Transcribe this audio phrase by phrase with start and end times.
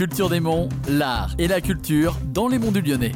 [0.00, 3.12] Culture des Monts, l'art et la culture dans les monts du Lyonnais.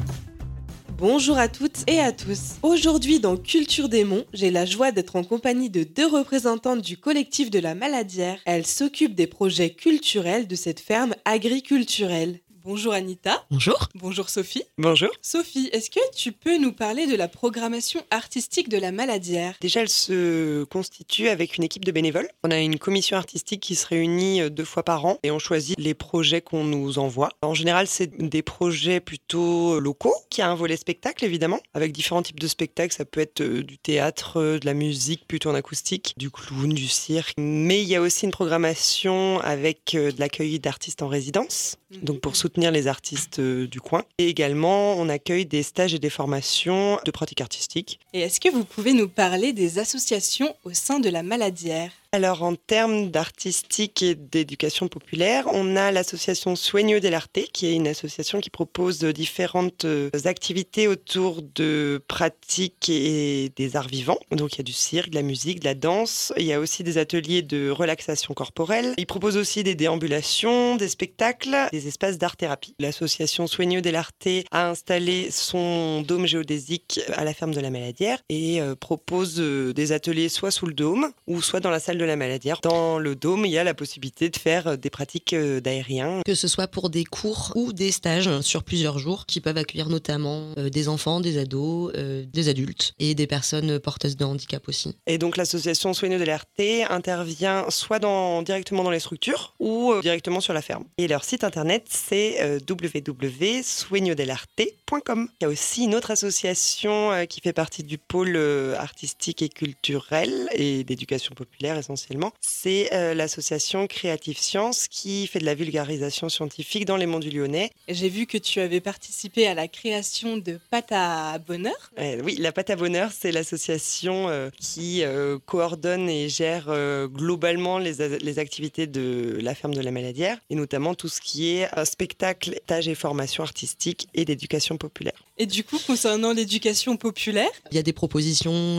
[0.99, 2.57] Bonjour à toutes et à tous.
[2.61, 6.97] Aujourd'hui dans Culture des Monts, j'ai la joie d'être en compagnie de deux représentantes du
[6.97, 8.37] collectif de la Maladière.
[8.45, 12.39] Elles s'occupent des projets culturels de cette ferme agriculturelle.
[12.65, 13.45] Bonjour Anita.
[13.51, 13.89] Bonjour.
[13.93, 14.63] Bonjour Sophie.
[14.79, 15.11] Bonjour.
[15.21, 19.53] Sophie, est-ce que tu peux nous parler de la programmation artistique de la Maladière?
[19.61, 22.27] Déjà, elle se constitue avec une équipe de bénévoles.
[22.43, 25.37] On a une commission artistique qui se réunit euh, deux fois par an et on
[25.37, 27.29] choisit les projets qu'on nous envoie.
[27.43, 32.23] En général, c'est des projets plutôt locaux qui a un volet spectacle évidemment, avec différents
[32.23, 32.95] types de spectacles.
[32.95, 36.73] Ça peut être euh, du théâtre, euh, de la musique plutôt en acoustique, du clown,
[36.73, 37.35] du cirque.
[37.37, 42.35] Mais il y a aussi une programmation avec de l'accueil d'artistes en résidence, donc pour
[42.35, 44.03] soutenir les artistes euh, du coin.
[44.17, 47.99] Et également, on accueille des stages et des formations de pratique artistique.
[48.13, 51.91] Et est-ce que vous pouvez nous parler des associations au sein de la Maladière?
[52.15, 57.89] Alors, en termes d'artistique et d'éducation populaire, on a l'association Soigneux l'Arte, qui est une
[57.89, 64.17] association qui propose différentes euh, activités autour de pratiques et des arts vivants.
[64.31, 66.31] Donc, il y a du cirque, de la musique, de la danse.
[66.37, 68.93] Il y a aussi des ateliers de relaxation corporelle.
[68.97, 72.75] Il propose aussi des déambulations, des spectacles, des espaces d'art-thérapie.
[72.79, 78.61] L'association Soigneux l'Arte a installé son dôme géodésique à la ferme de la Maladière et
[78.61, 82.04] euh, propose euh, des ateliers soit sous le dôme ou soit dans la salle de
[82.05, 82.51] la maladie.
[82.61, 86.21] Dans le dôme, il y a la possibilité de faire euh, des pratiques euh, d'aérien.
[86.25, 89.89] Que ce soit pour des cours ou des stages sur plusieurs jours qui peuvent accueillir
[89.89, 94.95] notamment euh, des enfants, des ados, des adultes et des personnes porteuses de handicap aussi.
[95.07, 100.41] Et donc l'association Soigneux de l'RT intervient soit dans, directement dans les structures ou directement
[100.41, 100.83] sur la ferme.
[100.97, 105.29] Et leur site internet c'est www.soigneudelarte.com.
[105.39, 108.37] Il y a aussi une autre association qui fait partie du pôle
[108.77, 111.94] artistique et culturel et d'éducation populaire essentiellement,
[112.41, 117.29] c'est euh, l'association Créative Science qui fait de la vulgarisation scientifique dans les monts du
[117.29, 117.71] Lyonnais.
[117.87, 121.91] J'ai vu que tu avais participé à la création de Pâte à Bonheur.
[122.23, 126.65] oui, la Pâte à Bonheur, c'est l'association euh, qui euh, coordonne et gère
[127.07, 131.49] globalement les, les, activités de la ferme de la Maladière et notamment tout ce qui
[131.49, 135.13] est spectacle, tâches et formation artistique et d'éducation populaire.
[135.37, 138.77] Et du coup, concernant l'éducation populaire Il y a des propositions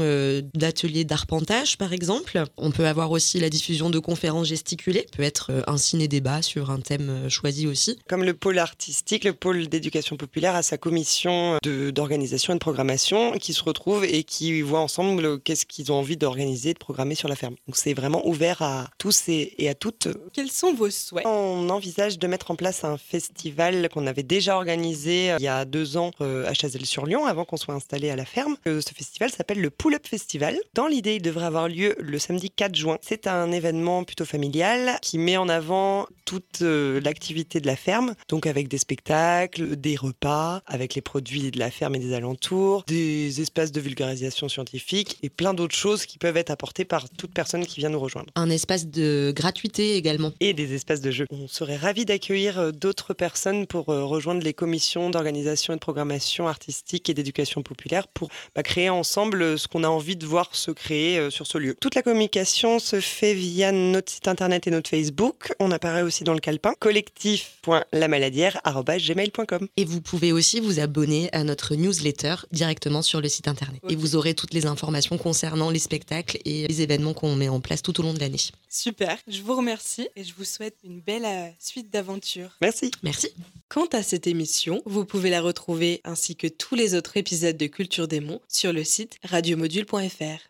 [0.54, 2.44] d'ateliers d'arpentage, par exemple.
[2.56, 6.42] On peut avoir avoir aussi la diffusion de conférences gesticulées, peut être euh, un ciné-débat
[6.42, 7.98] sur un thème euh, choisi aussi.
[8.08, 13.32] Comme le pôle artistique, le pôle d'éducation populaire a sa commission d'organisation et de programmation
[13.38, 17.28] qui se retrouve et qui voit ensemble qu'est-ce qu'ils ont envie d'organiser, de programmer sur
[17.28, 17.54] la ferme.
[17.66, 20.08] Donc c'est vraiment ouvert à tous et, à toutes.
[20.32, 21.26] Quels sont vos souhaits?
[21.26, 25.48] On envisage de mettre en place un festival qu'on avait déjà organisé euh, il y
[25.48, 28.56] a deux ans à Chazelles-sur-Lyon, avant qu'on soit installé à la ferme.
[28.64, 30.58] Ce festival s'appelle le Pull-Up Festival.
[30.74, 34.98] Dans l'idée, il devrait avoir lieu le samedi 4 juin c'est un événement plutôt familial
[35.02, 39.96] qui met en avant toute euh, l'activité de la ferme, donc avec des spectacles, des
[39.96, 45.18] repas, avec les produits de la ferme et des alentours, des espaces de vulgarisation scientifique
[45.22, 48.30] et plein d'autres choses qui peuvent être apportées par toute personne qui vient nous rejoindre.
[48.34, 50.32] Un espace de gratuité également.
[50.40, 51.26] Et des espaces de jeu.
[51.30, 55.80] On serait ravis d'accueillir euh, d'autres personnes pour euh, rejoindre les commissions d'organisation et de
[55.80, 60.54] programmation artistique et d'éducation populaire pour bah, créer ensemble ce qu'on a envie de voir
[60.54, 61.76] se créer sur ce lieu.
[61.80, 65.54] Toute la communication se fait via notre site internet et notre Facebook.
[65.58, 69.68] On apparaît aussi dans le calepin collectif.lamaladière.gmail.com.
[69.76, 73.82] Et vous pouvez aussi vous abonner à notre newsletter directement sur le site internet.
[73.88, 77.60] Et vous aurez toutes les informations concernant les spectacles et les événements qu'on met en
[77.60, 78.36] place tout au long de l'année.
[78.68, 82.56] Super, je vous remercie et je vous souhaite une belle euh, suite d'aventures.
[82.60, 82.90] Merci.
[83.02, 83.28] Merci.
[83.68, 87.66] Quant à cette émission, vous pouvez la retrouver ainsi que tous les autres épisodes de
[87.66, 90.40] Culture des Monts sur le site radiomodule.fr.